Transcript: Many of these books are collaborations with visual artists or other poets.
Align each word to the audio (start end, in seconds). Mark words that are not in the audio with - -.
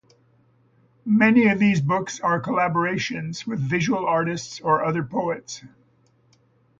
Many 1.05 1.47
of 1.49 1.59
these 1.59 1.79
books 1.79 2.19
are 2.21 2.41
collaborations 2.41 3.45
with 3.45 3.59
visual 3.59 4.03
artists 4.07 4.59
or 4.59 4.83
other 4.83 5.03
poets. 5.03 5.61